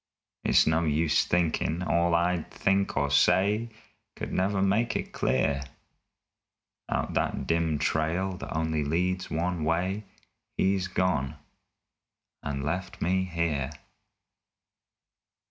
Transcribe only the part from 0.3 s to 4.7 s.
It's no use thinkin' all I'd think or say Could never